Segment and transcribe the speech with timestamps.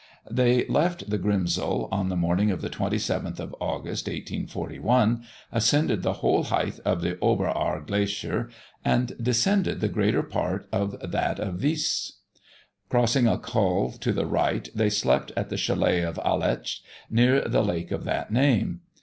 [0.31, 6.13] They left the Grimsel on the morning of the 27th of August, 1841, ascended the
[6.25, 8.49] whole height of the Ober Aar Glacier,
[8.83, 12.13] and descended the greater part of that of Viesch.
[12.89, 16.81] Crossing a col to the right, they slept at the chalet of Aletsch,
[17.11, 18.79] near the lake of that name.